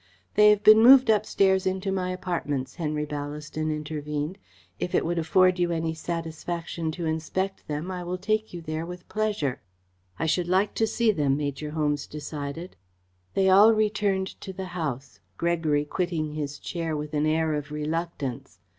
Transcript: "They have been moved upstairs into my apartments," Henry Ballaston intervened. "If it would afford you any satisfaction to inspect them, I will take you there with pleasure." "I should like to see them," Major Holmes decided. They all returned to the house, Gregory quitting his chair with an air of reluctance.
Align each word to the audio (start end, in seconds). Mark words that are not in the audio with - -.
"They 0.33 0.49
have 0.49 0.63
been 0.63 0.81
moved 0.81 1.11
upstairs 1.11 1.67
into 1.67 1.91
my 1.91 2.09
apartments," 2.09 2.73
Henry 2.77 3.05
Ballaston 3.05 3.69
intervened. 3.71 4.39
"If 4.79 4.95
it 4.95 5.05
would 5.05 5.19
afford 5.19 5.59
you 5.59 5.69
any 5.69 5.93
satisfaction 5.93 6.91
to 6.93 7.05
inspect 7.05 7.67
them, 7.67 7.91
I 7.91 8.03
will 8.03 8.17
take 8.17 8.51
you 8.51 8.63
there 8.63 8.83
with 8.83 9.07
pleasure." 9.07 9.61
"I 10.17 10.25
should 10.25 10.47
like 10.47 10.73
to 10.73 10.87
see 10.87 11.11
them," 11.11 11.37
Major 11.37 11.69
Holmes 11.69 12.07
decided. 12.07 12.75
They 13.35 13.47
all 13.47 13.75
returned 13.75 14.41
to 14.41 14.51
the 14.51 14.65
house, 14.73 15.19
Gregory 15.37 15.85
quitting 15.85 16.33
his 16.33 16.57
chair 16.57 16.97
with 16.97 17.13
an 17.13 17.27
air 17.27 17.53
of 17.53 17.71
reluctance. 17.71 18.57